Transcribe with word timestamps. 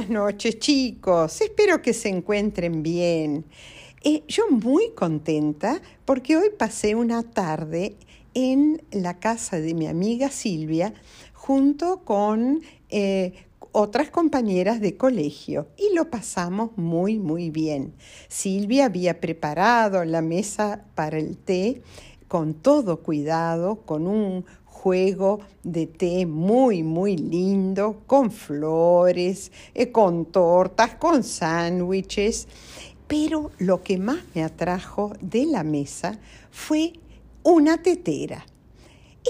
Buenas 0.00 0.14
noches 0.14 0.58
chicos, 0.58 1.42
espero 1.42 1.82
que 1.82 1.92
se 1.92 2.08
encuentren 2.08 2.82
bien. 2.82 3.44
Eh, 4.02 4.22
yo 4.28 4.44
muy 4.48 4.92
contenta 4.94 5.82
porque 6.06 6.38
hoy 6.38 6.48
pasé 6.58 6.94
una 6.94 7.22
tarde 7.22 7.96
en 8.32 8.80
la 8.92 9.18
casa 9.18 9.60
de 9.60 9.74
mi 9.74 9.86
amiga 9.88 10.30
Silvia 10.30 10.94
junto 11.34 11.98
con 12.02 12.62
eh, 12.88 13.34
otras 13.72 14.08
compañeras 14.08 14.80
de 14.80 14.96
colegio 14.96 15.68
y 15.76 15.94
lo 15.94 16.08
pasamos 16.08 16.70
muy 16.76 17.18
muy 17.18 17.50
bien. 17.50 17.92
Silvia 18.28 18.86
había 18.86 19.20
preparado 19.20 20.02
la 20.06 20.22
mesa 20.22 20.82
para 20.94 21.18
el 21.18 21.36
té 21.36 21.82
con 22.26 22.54
todo 22.54 23.02
cuidado, 23.02 23.82
con 23.84 24.06
un 24.06 24.46
juego 24.82 25.40
de 25.62 25.86
té 25.86 26.24
muy, 26.24 26.82
muy 26.82 27.16
lindo, 27.18 28.02
con 28.06 28.30
flores, 28.30 29.52
eh, 29.74 29.92
con 29.92 30.24
tortas, 30.24 30.94
con 30.94 31.22
sándwiches. 31.22 32.48
Pero 33.06 33.50
lo 33.58 33.82
que 33.82 33.98
más 33.98 34.22
me 34.34 34.42
atrajo 34.42 35.12
de 35.20 35.44
la 35.44 35.64
mesa 35.64 36.18
fue 36.50 36.94
una 37.42 37.82
tetera. 37.82 38.46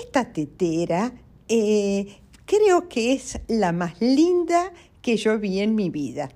Esta 0.00 0.32
tetera 0.32 1.12
eh, 1.48 2.20
creo 2.44 2.88
que 2.88 3.12
es 3.14 3.40
la 3.48 3.72
más 3.72 4.00
linda 4.00 4.72
que 5.02 5.16
yo 5.16 5.36
vi 5.40 5.58
en 5.58 5.74
mi 5.74 5.90
vida. 5.90 6.30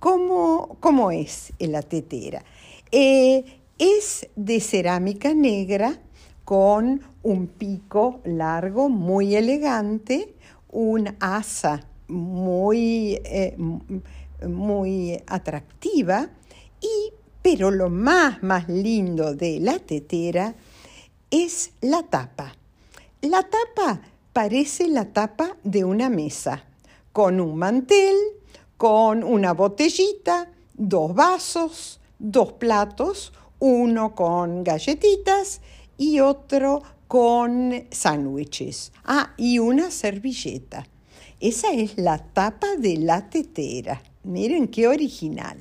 ¿Cómo, 0.00 0.76
cómo 0.80 1.12
es 1.12 1.52
la 1.60 1.82
tetera? 1.82 2.44
Eh, 2.90 3.44
es 3.78 4.28
de 4.34 4.58
cerámica 4.60 5.34
negra 5.34 6.00
con 6.46 7.02
un 7.24 7.48
pico 7.48 8.20
largo 8.24 8.88
muy 8.88 9.34
elegante, 9.34 10.36
un 10.70 11.16
asa 11.18 11.84
muy, 12.06 13.20
eh, 13.24 13.56
muy 14.46 15.20
atractiva, 15.26 16.30
y, 16.80 17.12
pero 17.42 17.72
lo 17.72 17.90
más, 17.90 18.44
más 18.44 18.68
lindo 18.68 19.34
de 19.34 19.58
la 19.58 19.80
tetera 19.80 20.54
es 21.32 21.72
la 21.80 22.04
tapa. 22.04 22.54
La 23.22 23.42
tapa 23.42 24.02
parece 24.32 24.86
la 24.86 25.06
tapa 25.06 25.56
de 25.64 25.84
una 25.84 26.08
mesa, 26.08 26.62
con 27.12 27.40
un 27.40 27.56
mantel, 27.56 28.14
con 28.76 29.24
una 29.24 29.52
botellita, 29.52 30.48
dos 30.74 31.12
vasos, 31.12 31.98
dos 32.20 32.52
platos, 32.52 33.32
uno 33.58 34.14
con 34.14 34.62
galletitas 34.62 35.60
y 35.98 36.20
otro 36.20 36.82
con 37.08 37.72
sándwiches. 37.90 38.92
Ah, 39.04 39.32
y 39.36 39.58
una 39.58 39.90
servilleta. 39.90 40.86
Esa 41.40 41.72
es 41.72 41.98
la 41.98 42.18
tapa 42.18 42.76
de 42.76 42.96
la 42.96 43.28
tetera. 43.28 44.02
Miren 44.24 44.68
qué 44.68 44.88
original. 44.88 45.58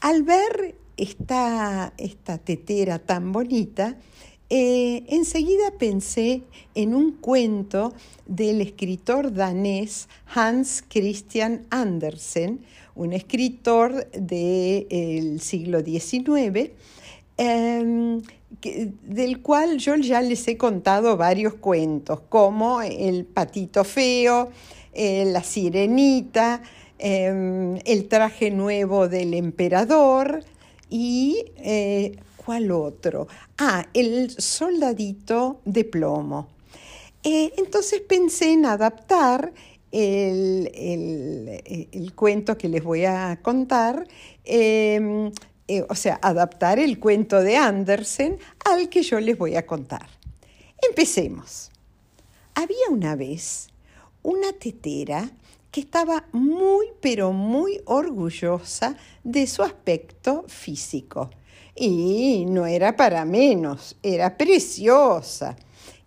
Al 0.00 0.22
ver 0.22 0.76
esta, 0.96 1.92
esta 1.96 2.38
tetera 2.38 2.98
tan 2.98 3.32
bonita, 3.32 3.96
eh, 4.50 5.04
enseguida 5.08 5.72
pensé 5.78 6.42
en 6.74 6.94
un 6.94 7.12
cuento 7.12 7.92
del 8.26 8.62
escritor 8.62 9.34
danés 9.34 10.08
Hans 10.34 10.82
Christian 10.88 11.66
Andersen, 11.68 12.64
un 12.94 13.12
escritor 13.12 14.10
del 14.10 15.40
siglo 15.40 15.80
XIX, 15.80 16.70
del 18.60 19.40
cual 19.42 19.78
yo 19.78 19.94
ya 19.96 20.20
les 20.20 20.48
he 20.48 20.56
contado 20.56 21.16
varios 21.16 21.54
cuentos, 21.54 22.20
como 22.28 22.82
El 22.82 23.24
patito 23.24 23.84
feo, 23.84 24.50
eh, 24.92 25.24
La 25.26 25.42
sirenita, 25.42 26.62
em, 26.98 27.76
El 27.84 28.08
traje 28.08 28.50
nuevo 28.50 29.08
del 29.08 29.34
emperador 29.34 30.42
y 30.90 31.44
eh, 31.56 32.16
¿cuál 32.36 32.70
otro? 32.70 33.28
Ah, 33.58 33.86
El 33.92 34.30
soldadito 34.30 35.60
de 35.64 35.84
plomo. 35.84 36.48
Eh, 37.22 37.52
entonces 37.58 38.00
pensé 38.00 38.52
en 38.52 38.64
adaptar 38.64 39.52
el, 39.90 40.70
el, 41.92 42.12
cuento 42.14 42.58
que 42.58 42.68
les 42.68 42.84
voy 42.84 43.04
a 43.04 43.38
contar 43.42 44.06
em, 44.44 45.30
eh, 45.68 45.84
o 45.88 45.94
sea, 45.94 46.18
adaptar 46.22 46.78
el 46.78 46.98
cuento 46.98 47.42
de 47.42 47.56
Andersen 47.56 48.38
al 48.64 48.88
que 48.88 49.02
yo 49.02 49.20
les 49.20 49.36
voy 49.36 49.54
a 49.54 49.66
contar. 49.66 50.08
Empecemos. 50.88 51.70
Había 52.54 52.88
una 52.90 53.16
vez 53.16 53.68
una 54.22 54.52
tetera 54.52 55.30
que 55.70 55.80
estaba 55.80 56.24
muy, 56.32 56.86
pero 57.00 57.32
muy 57.32 57.80
orgullosa 57.84 58.96
de 59.22 59.46
su 59.46 59.62
aspecto 59.62 60.44
físico. 60.48 61.30
Y 61.74 62.46
no 62.48 62.66
era 62.66 62.96
para 62.96 63.24
menos, 63.24 63.96
era 64.02 64.36
preciosa. 64.36 65.54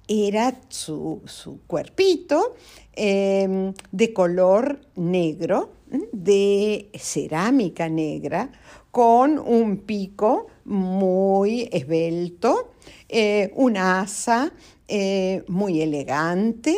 Era 0.07 0.59
su, 0.67 1.21
cuerpito 1.67 2.55
em, 2.93 3.73
de 3.91 4.11
color 4.11 4.81
negro, 4.95 5.71
de 6.11 6.89
cerámica 6.95 7.87
negra, 7.87 8.51
con 8.91 9.39
un 9.39 9.77
pico 9.77 10.47
muy 10.65 11.69
esbelto, 11.71 12.73
eh, 13.07 13.51
un 13.55 13.77
asa 13.77 14.51
eh, 14.87 15.43
muy 15.47 15.81
elegante, 15.81 16.75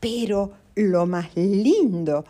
pero 0.00 0.50
lo 0.74 1.06
más 1.06 1.34
lindo 1.36 2.24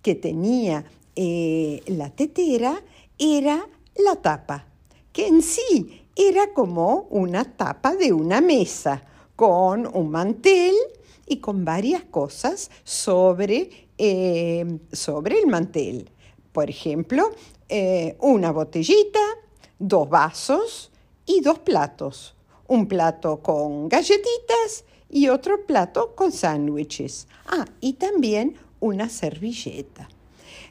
que 0.00 0.14
tenía 0.14 0.84
eh, 1.14 1.82
la 1.86 2.10
tetera 2.10 2.82
era 3.18 3.68
la 3.96 4.16
tapa, 4.16 4.66
que 5.12 5.26
en 5.26 5.42
sí 5.42 6.06
era 6.16 6.52
como 6.54 7.06
una 7.10 7.44
tapa 7.44 7.94
de 7.94 8.12
una 8.12 8.40
mesa, 8.40 9.04
con 9.36 9.88
un 9.94 10.10
mantel 10.10 10.74
y 11.26 11.38
con 11.38 11.64
varias 11.64 12.04
cosas 12.04 12.70
sobre, 12.84 13.88
sobre 14.92 15.38
el 15.38 15.46
mantel. 15.46 16.10
Por 16.52 16.68
ejemplo, 16.68 17.30
eh, 17.74 18.16
una 18.20 18.52
botellita, 18.52 19.18
dos 19.78 20.06
vasos 20.10 20.90
y 21.24 21.40
dos 21.40 21.58
platos. 21.58 22.34
Un 22.68 22.86
plato 22.86 23.38
con 23.38 23.88
galletitas 23.88 24.84
y 25.08 25.30
otro 25.30 25.64
plato 25.64 26.14
con 26.14 26.32
sándwiches. 26.32 27.28
Ah, 27.46 27.64
y 27.80 27.94
también 27.94 28.56
una 28.78 29.08
servilleta. 29.08 30.10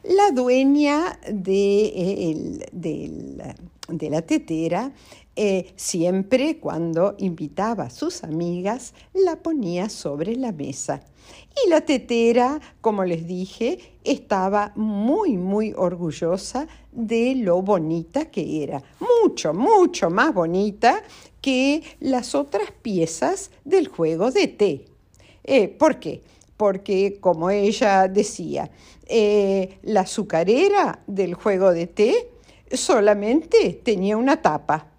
La 0.03 0.29
dueña 0.29 1.19
de, 1.27 2.59
de 2.71 4.09
la 4.11 4.21
tetera 4.21 4.91
eh, 5.43 5.73
siempre 5.75 6.59
cuando 6.59 7.15
invitaba 7.17 7.85
a 7.85 7.89
sus 7.89 8.23
amigas 8.23 8.93
la 9.11 9.37
ponía 9.37 9.89
sobre 9.89 10.35
la 10.35 10.51
mesa. 10.51 11.01
Y 11.65 11.67
la 11.67 11.81
tetera, 11.81 12.61
como 12.79 13.05
les 13.05 13.25
dije, 13.25 13.79
estaba 14.03 14.71
muy, 14.75 15.37
muy 15.37 15.73
orgullosa 15.75 16.67
de 16.91 17.33
lo 17.33 17.63
bonita 17.63 18.25
que 18.25 18.61
era. 18.61 18.83
Mucho, 18.99 19.51
mucho 19.51 20.11
más 20.11 20.31
bonita 20.31 21.01
que 21.41 21.81
las 21.99 22.35
otras 22.35 22.69
piezas 22.83 23.49
del 23.65 23.87
juego 23.87 24.29
de 24.29 24.47
té. 24.47 24.85
Eh, 25.43 25.69
¿Por 25.69 25.99
qué? 25.99 26.21
Porque, 26.55 27.17
como 27.19 27.49
ella 27.49 28.07
decía, 28.07 28.69
eh, 29.07 29.79
la 29.81 30.01
azucarera 30.01 31.01
del 31.07 31.33
juego 31.33 31.71
de 31.73 31.87
té 31.87 32.29
solamente 32.71 33.81
tenía 33.83 34.17
una 34.17 34.39
tapa. 34.39 34.90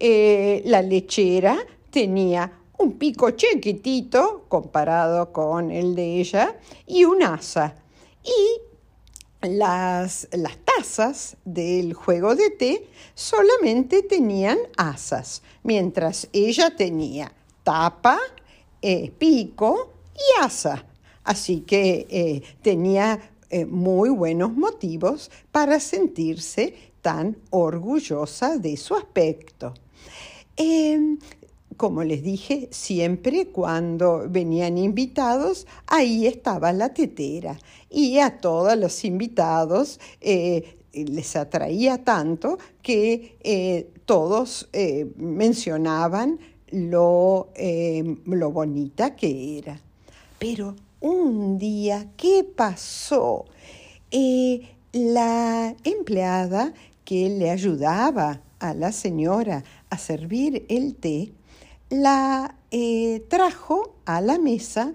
Eh, 0.00 0.62
la 0.64 0.80
lechera 0.80 1.58
tenía 1.90 2.52
un 2.78 2.92
pico 2.92 3.32
chiquitito 3.32 4.44
comparado 4.48 5.32
con 5.32 5.72
el 5.72 5.96
de 5.96 6.20
ella 6.20 6.56
y 6.86 7.04
un 7.04 7.20
asa. 7.24 7.74
Y 8.22 9.48
las, 9.48 10.28
las, 10.30 10.56
tazas 10.58 11.36
del 11.44 11.94
juego 11.94 12.36
de 12.36 12.50
té 12.50 12.86
solamente 13.14 14.04
tenían 14.04 14.58
asas, 14.76 15.42
mientras 15.64 16.28
ella 16.32 16.76
tenía 16.76 17.32
tapa, 17.64 18.20
eh, 18.80 19.10
pico 19.18 19.94
y 20.14 20.44
asa. 20.44 20.86
Así 21.24 21.62
que 21.62 22.06
eh, 22.08 22.42
tenía 22.62 23.32
muy 23.66 24.10
buenos 24.10 24.52
motivos 24.52 25.30
para 25.50 25.80
sentirse 25.80 26.92
tan 27.00 27.36
orgullosa 27.50 28.58
de 28.58 28.76
su 28.76 28.94
aspecto. 28.94 29.72
Em, 30.56 31.18
como 31.78 32.02
les 32.02 32.24
dije, 32.24 32.68
siempre 32.72 33.46
cuando 33.46 34.26
venían 34.28 34.76
invitados, 34.76 35.66
ahí 35.86 36.26
estaba 36.26 36.72
la 36.72 36.92
tetera. 36.92 37.56
Y 37.88 38.18
a 38.18 38.40
todos 38.40 38.76
los 38.76 39.04
invitados 39.04 40.00
eh, 40.20 40.78
les 40.92 41.36
atraía 41.36 42.02
tanto 42.02 42.58
que 42.82 43.38
eh, 43.44 43.90
todos 44.04 44.68
eh, 44.72 45.06
mencionaban 45.16 46.40
lo, 46.70 47.50
lo 48.26 48.50
bonita 48.50 49.14
que 49.14 49.58
era. 49.58 49.80
Pero 50.40 50.74
un 51.00 51.58
día, 51.58 52.10
¿qué 52.16 52.44
pasó? 52.44 53.46
la 54.92 55.76
empleada 55.84 56.72
que 57.04 57.28
le 57.28 57.50
ayudaba 57.50 58.40
a 58.60 58.74
la 58.74 58.92
señora 58.92 59.64
a 59.90 59.98
servir 59.98 60.66
el 60.68 60.94
té, 60.94 61.32
la 61.90 62.56
eh, 62.70 63.24
trajo 63.28 63.94
a 64.04 64.20
la 64.20 64.38
mesa, 64.38 64.94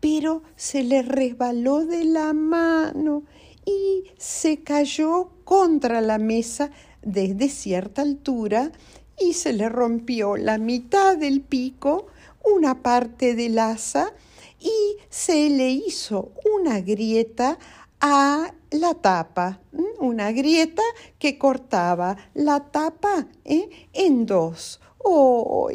pero 0.00 0.42
se 0.56 0.82
le 0.82 1.02
resbaló 1.02 1.84
de 1.84 2.04
la 2.04 2.32
mano 2.32 3.24
y 3.64 4.04
se 4.18 4.62
cayó 4.62 5.30
contra 5.44 6.00
la 6.00 6.18
mesa 6.18 6.70
desde 7.02 7.48
cierta 7.48 8.02
altura 8.02 8.72
y 9.18 9.34
se 9.34 9.52
le 9.52 9.68
rompió 9.68 10.36
la 10.36 10.58
mitad 10.58 11.16
del 11.16 11.40
pico, 11.42 12.06
una 12.44 12.82
parte 12.82 13.34
del 13.34 13.58
asa 13.58 14.12
y 14.58 14.96
se 15.10 15.50
le 15.50 15.70
hizo 15.70 16.32
una 16.56 16.80
grieta 16.80 17.58
a 18.00 18.52
la 18.72 18.94
tapa, 18.94 19.60
una 20.00 20.32
grieta 20.32 20.82
que 21.18 21.38
cortaba 21.38 22.16
la 22.34 22.60
tapa 22.60 23.26
¿eh? 23.44 23.88
en 23.92 24.26
dos. 24.26 24.80
Oh, 25.04 25.68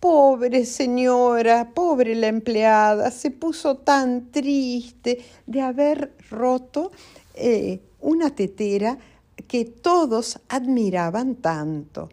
pobre 0.00 0.66
señora, 0.66 1.72
pobre 1.72 2.14
la 2.14 2.28
empleada, 2.28 3.10
se 3.10 3.30
puso 3.30 3.78
tan 3.78 4.30
triste 4.30 5.24
de 5.46 5.60
haber 5.62 6.14
roto 6.30 6.92
eh, 7.34 7.80
una 8.00 8.30
tetera 8.30 8.98
que 9.48 9.64
todos 9.64 10.40
admiraban 10.48 11.36
tanto. 11.36 12.10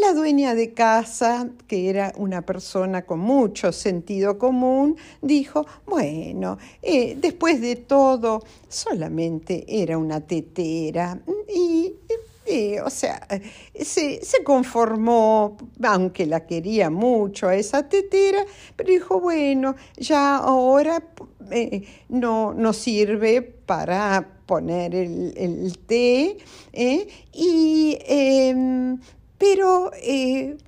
La 0.00 0.12
dueña 0.12 0.54
de 0.54 0.72
casa, 0.74 1.48
que 1.66 1.88
era 1.88 2.12
una 2.16 2.42
persona 2.42 3.06
con 3.06 3.20
mucho 3.20 3.72
sentido 3.72 4.36
común, 4.38 4.96
dijo, 5.22 5.66
bueno, 5.86 6.58
eh, 6.82 7.16
después 7.18 7.60
de 7.60 7.76
todo, 7.76 8.42
solamente 8.68 9.64
era 9.66 9.96
una 9.96 10.20
tetera 10.20 11.18
y 11.48 11.94
o 12.84 12.90
sea, 12.90 13.26
se, 13.80 14.20
conformó, 14.44 15.56
aunque 15.82 16.26
la 16.26 16.46
quería 16.46 16.90
mucho 16.90 17.48
a 17.48 17.54
esa 17.54 17.88
tetera, 17.88 18.44
pero 18.76 18.90
dijo, 18.90 19.20
bueno, 19.20 19.76
ya 19.96 20.36
ahora 20.36 21.02
eh, 21.50 21.84
no, 22.08 22.52
no 22.54 22.72
sirve 22.72 23.42
para 23.42 24.26
poner 24.46 24.94
el, 24.94 25.78
té, 25.86 26.38
¿eh? 26.72 27.06
y, 27.32 27.98
em, 28.04 28.98
pero 29.40 29.90
eh, 29.94 30.58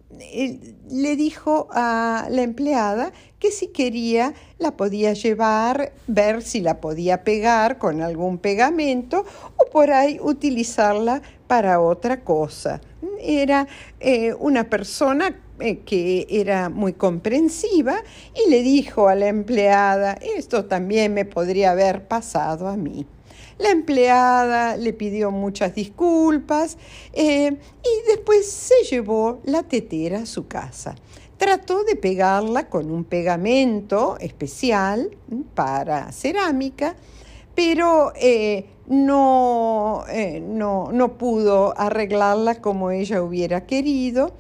le 0.88 1.16
dijo 1.16 1.68
a 1.72 2.26
la 2.30 2.40
empleada 2.40 3.12
que 3.38 3.50
si 3.50 3.66
quería 3.66 4.32
la 4.58 4.78
podía 4.78 5.12
llevar, 5.12 5.92
ver 6.06 6.42
si 6.42 6.60
la 6.62 6.80
podía 6.80 7.22
pegar 7.22 7.76
con 7.76 8.00
algún 8.00 8.38
pegamento 8.38 9.26
o 9.58 9.70
por 9.70 9.90
ahí 9.90 10.18
utilizarla 10.22 11.20
para 11.46 11.80
otra 11.80 12.24
cosa. 12.24 12.80
Era 13.20 13.68
eh, 14.00 14.32
una 14.38 14.70
persona 14.70 15.38
eh, 15.60 15.80
que 15.80 16.26
era 16.30 16.70
muy 16.70 16.94
comprensiva 16.94 17.96
y 18.34 18.48
le 18.48 18.62
dijo 18.62 19.06
a 19.08 19.14
la 19.14 19.28
empleada, 19.28 20.14
esto 20.14 20.64
también 20.64 21.12
me 21.12 21.26
podría 21.26 21.72
haber 21.72 22.08
pasado 22.08 22.68
a 22.68 22.76
mí. 22.78 23.06
La 23.58 23.70
empleada 23.70 24.76
le 24.76 24.92
pidió 24.92 25.30
muchas 25.30 25.74
disculpas 25.74 26.78
eh, 27.12 27.50
y 27.50 28.08
después 28.08 28.50
se 28.50 28.84
llevó 28.90 29.40
la 29.44 29.62
tetera 29.62 30.20
a 30.20 30.26
su 30.26 30.46
casa. 30.46 30.94
Trató 31.36 31.84
de 31.84 31.96
pegarla 31.96 32.68
con 32.68 32.90
un 32.90 33.04
pegamento 33.04 34.16
especial 34.20 35.16
para 35.54 36.12
cerámica, 36.12 36.94
pero 37.54 38.12
eh, 38.16 38.66
no, 38.86 40.04
eh, 40.08 40.40
no, 40.40 40.90
no 40.92 41.18
pudo 41.18 41.78
arreglarla 41.78 42.60
como 42.60 42.90
ella 42.90 43.22
hubiera 43.22 43.66
querido. 43.66 44.32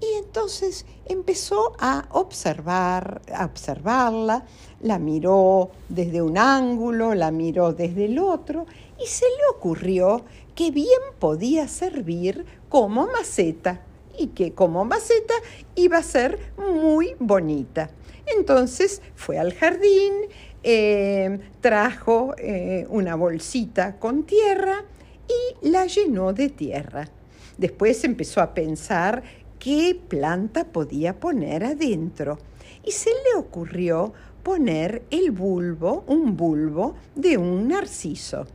Y 0.00 0.18
entonces 0.18 0.86
empezó 1.08 1.72
a 1.78 2.06
observar, 2.10 3.22
a 3.34 3.44
observarla, 3.44 4.44
la 4.80 4.98
miró 4.98 5.70
desde 5.88 6.22
un 6.22 6.38
ángulo, 6.38 7.14
la 7.14 7.30
miró 7.30 7.72
desde 7.72 8.06
el 8.06 8.18
otro 8.18 8.66
y 9.02 9.06
se 9.06 9.24
le 9.24 9.56
ocurrió 9.56 10.24
que 10.54 10.70
bien 10.70 11.00
podía 11.18 11.68
servir 11.68 12.44
como 12.68 13.06
maceta 13.06 13.82
y 14.18 14.28
que 14.28 14.52
como 14.52 14.84
maceta 14.84 15.34
iba 15.74 15.98
a 15.98 16.02
ser 16.02 16.38
muy 16.56 17.14
bonita. 17.18 17.90
Entonces 18.26 19.02
fue 19.14 19.38
al 19.38 19.54
jardín, 19.54 20.12
eh, 20.62 21.38
trajo 21.60 22.34
eh, 22.38 22.86
una 22.88 23.14
bolsita 23.14 23.98
con 23.98 24.24
tierra 24.24 24.84
y 25.28 25.68
la 25.68 25.86
llenó 25.86 26.32
de 26.32 26.48
tierra. 26.48 27.08
Después 27.56 28.02
empezó 28.04 28.40
a 28.40 28.52
pensar 28.52 29.22
qué 29.66 30.00
planta 30.08 30.62
podía 30.62 31.18
poner 31.18 31.64
adentro 31.64 32.38
y 32.84 32.92
se 32.92 33.10
le 33.10 33.36
ocurrió 33.36 34.12
poner 34.44 35.02
el 35.10 35.32
bulbo, 35.32 36.04
un 36.06 36.36
bulbo 36.36 36.94
de 37.16 37.36
un 37.36 37.66
narciso. 37.66 38.46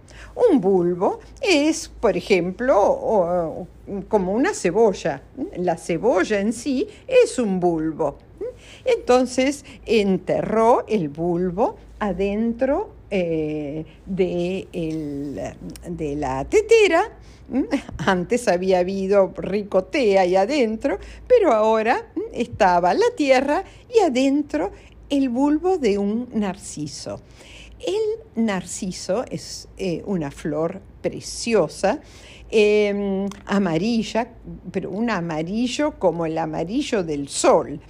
Un 0.50 0.62
bulbo 0.62 1.20
es, 1.42 1.90
por 1.90 2.16
ejemplo, 2.16 3.68
como 4.08 4.32
una 4.32 4.54
cebolla. 4.54 5.22
La 5.58 5.76
cebolla 5.76 6.40
en 6.40 6.54
sí 6.54 6.88
es 7.06 7.38
un 7.40 7.60
bulbo. 7.60 8.18
Entonces 8.86 9.66
enterró 9.86 10.86
el 10.88 11.10
bulbo 11.10 11.76
adentro 12.00 12.94
eh, 13.10 13.86
de, 14.06 15.56
de 15.90 16.16
la 16.16 16.46
tetera 16.46 17.12
antes 17.98 18.48
había 18.48 18.80
habido 18.80 19.34
ricotea 19.36 20.22
ahí 20.22 20.36
adentro, 20.36 21.00
pero 21.28 21.52
ahora 21.52 22.08
estaba 22.34 22.94
la 22.94 23.12
tierra 23.16 23.64
y 23.94 24.00
adentro 24.00 24.72
el 25.10 25.30
bulbo 25.30 25.78
de 25.78 25.98
un 25.98 26.30
narciso. 26.34 27.22
El 27.86 28.44
narciso 28.46 29.26
es 29.30 29.68
eh, 29.78 30.04
una 30.06 30.32
flor 30.32 30.82
preciosa, 31.02 32.00
em, 32.50 33.28
amarilla, 33.46 34.30
pero 34.72 34.92
un 34.92 35.10
amarillo 35.10 36.00
como 36.00 36.26
el 36.26 36.38
amarillo 36.38 37.04
del 37.04 37.28
sol. 37.28 37.82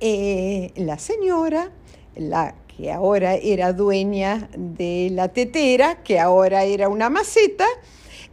Eh, 0.00 0.72
la 0.76 0.98
señora, 0.98 1.72
la 2.14 2.54
que 2.68 2.92
ahora 2.92 3.34
era 3.34 3.72
dueña 3.72 4.48
de 4.56 5.08
la 5.10 5.28
tetera, 5.28 6.02
que 6.04 6.20
ahora 6.20 6.62
era 6.62 6.88
una 6.88 7.10
maceta, 7.10 7.66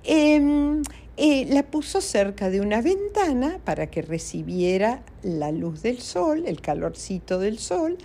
em, 0.03 0.84
eh, 1.17 1.45
la 1.50 1.63
puso 1.63 2.01
cerca 2.01 2.51
de 2.51 2.62
una 2.62 2.81
ventana 2.81 3.60
para 3.63 3.88
que 3.88 4.03
recibiera 4.03 5.03
la 5.24 5.51
luz 5.51 5.81
del 5.81 6.01
sol, 6.01 6.43
el 6.45 6.62
calorcito 6.62 7.39
del 7.39 7.57
sol, 7.57 7.98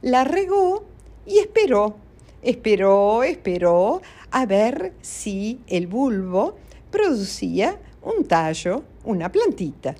la 0.00 0.24
regó 0.24 0.84
y 1.26 1.38
esperó, 1.38 1.96
esperó, 2.40 3.22
esperó 3.24 4.00
a 4.30 4.46
ver 4.46 4.94
si 5.02 5.60
el 5.66 5.86
bulbo 5.86 6.56
producía 6.90 7.78
un 8.00 8.24
tallo, 8.24 8.84
una 9.04 9.30
plantita. 9.30 9.94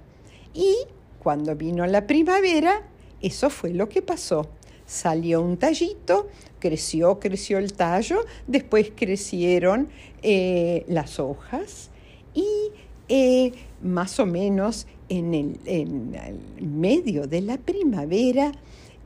Y 0.54 0.76
cuando 1.18 1.54
vino 1.54 1.86
la 1.86 2.06
primavera, 2.06 2.82
eso 3.22 3.50
fue 3.50 3.70
lo 3.70 3.88
que 3.88 4.02
pasó. 4.02 4.48
Salió 4.84 5.40
un 5.40 5.56
tallito, 5.56 6.28
creció, 6.58 7.18
creció 7.18 7.58
el 7.58 7.72
tallo, 7.72 8.24
después 8.46 8.92
crecieron 8.94 9.88
eh, 10.22 10.84
las 10.88 11.18
hojas, 11.18 11.90
y 12.34 12.46
eh, 13.08 13.52
más 13.82 14.18
o 14.20 14.26
menos 14.26 14.86
en 15.08 15.34
el, 15.34 16.38
medio 16.60 17.26
de 17.26 17.40
la 17.42 17.58
primavera, 17.58 18.52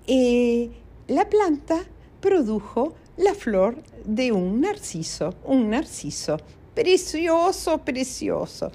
eh, 0.07 0.71
la 1.09 1.29
planta 1.29 1.85
produjo 2.21 2.95
la 3.17 3.35
flor 3.35 3.83
de 4.05 4.33
un 4.33 4.61
narciso, 4.61 5.35
un 5.45 5.71
narciso 5.71 6.39
precioso, 6.75 7.79
precioso. 7.79 8.71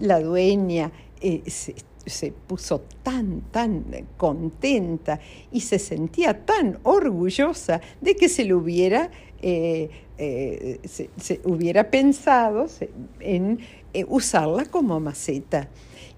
la 0.00 0.20
dueña 0.20 0.92
puso 2.46 2.82
tan, 3.02 3.42
tan 3.50 3.84
contenta 4.16 5.20
y 5.50 5.60
se 5.60 5.78
sentía 5.78 6.44
tan 6.44 6.78
orgullosa 6.82 7.80
de 8.00 8.16
que 8.16 8.28
se 8.28 8.44
lo 8.44 8.58
hubiera 8.58 9.10
eh, 10.16 10.80
se, 10.84 11.40
hubiera 11.44 11.90
pensado 11.90 12.66
en 13.20 13.58
eh, 13.92 14.04
usarla 14.08 14.64
como 14.66 15.00
maceta. 15.00 15.68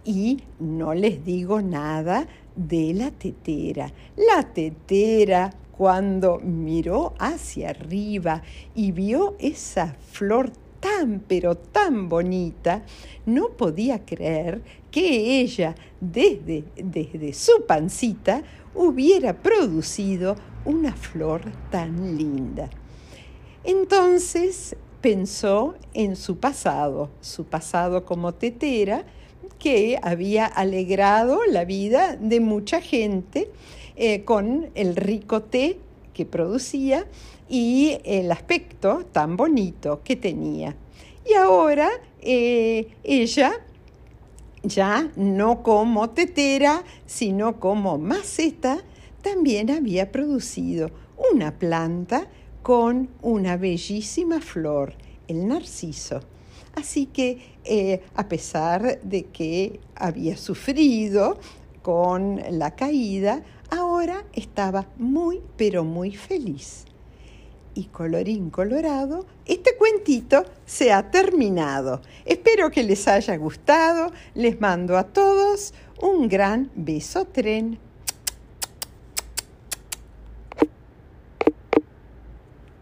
Y 0.04 0.42
no 0.60 0.94
les 0.94 1.24
digo 1.24 1.62
nada 1.62 2.28
de 2.54 2.94
la 2.94 3.10
tetera. 3.10 3.92
La 4.16 4.42
tetera, 4.42 5.52
cuando 5.76 6.38
miró 6.38 7.14
hacia 7.18 7.70
arriba 7.70 8.42
y 8.74 8.92
vio 8.92 9.34
esa 9.38 9.96
flor 10.12 10.52
tan, 10.80 11.22
pero 11.26 11.56
tan 11.56 12.08
bonita, 12.08 12.84
no 13.24 13.50
podía 13.50 14.04
creer 14.04 14.62
que 14.90 15.40
ella, 15.40 15.74
desde, 16.00 16.64
desde 16.76 17.32
su 17.32 17.64
pancita, 17.66 18.42
hubiera 18.74 19.42
producido 19.42 20.36
una 20.64 20.92
flor 20.94 21.42
tan 21.70 22.16
linda. 22.16 22.70
Entonces 23.64 24.76
pensó 25.00 25.74
en 25.94 26.16
su 26.16 26.38
pasado, 26.38 27.10
su 27.20 27.44
pasado 27.44 28.04
como 28.04 28.34
tetera, 28.34 29.04
que 29.58 29.98
había 30.02 30.46
alegrado 30.46 31.40
la 31.48 31.64
vida 31.64 32.16
de 32.16 32.40
mucha 32.40 32.80
gente 32.80 33.50
eh, 33.96 34.24
con 34.24 34.70
el 34.74 34.96
rico 34.96 35.42
té 35.42 35.78
que 36.16 36.24
producía 36.24 37.06
y 37.46 37.98
el 38.04 38.32
aspecto 38.32 39.04
tan 39.12 39.36
bonito 39.36 40.00
que 40.02 40.16
tenía. 40.16 40.74
Y 41.28 41.34
ahora 41.34 41.90
eh, 42.22 42.88
ella, 43.04 43.52
ya 44.62 45.10
no 45.14 45.62
como 45.62 46.08
tetera, 46.08 46.84
sino 47.04 47.60
como 47.60 47.98
maceta, 47.98 48.78
también 49.20 49.70
había 49.70 50.10
producido 50.10 50.90
una 51.30 51.58
planta 51.58 52.28
con 52.62 53.10
una 53.20 53.58
bellísima 53.58 54.40
flor, 54.40 54.94
el 55.28 55.46
narciso. 55.46 56.20
Así 56.74 57.04
que 57.04 57.56
eh, 57.64 58.00
a 58.14 58.26
pesar 58.26 59.02
de 59.02 59.24
que 59.24 59.80
había 59.94 60.38
sufrido 60.38 61.38
con 61.82 62.40
la 62.50 62.74
caída, 62.74 63.44
ahora 63.70 64.24
estaba 64.32 64.86
muy, 64.96 65.40
pero 65.56 65.84
muy 65.84 66.14
feliz. 66.14 66.84
Y 67.74 67.84
colorín 67.84 68.48
colorado, 68.50 69.26
este 69.44 69.76
cuentito 69.76 70.44
se 70.64 70.92
ha 70.92 71.10
terminado. 71.10 72.00
Espero 72.24 72.70
que 72.70 72.82
les 72.82 73.06
haya 73.06 73.36
gustado. 73.36 74.12
Les 74.34 74.60
mando 74.60 74.96
a 74.96 75.04
todos 75.04 75.74
un 76.00 76.28
gran 76.28 76.70
beso 76.74 77.26
tren. 77.26 77.78